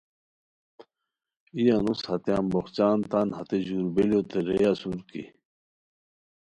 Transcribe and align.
ای 1.55 1.63
انوسو 1.77 2.05
ہتے 2.09 2.31
امبوخچان 2.39 2.97
تان 3.09 3.27
ہتے 3.37 3.57
ژور 3.65 3.85
بیلیوتے 3.95 4.39
رے 4.47 4.57
اسور 4.71 4.99
کی 5.09 5.23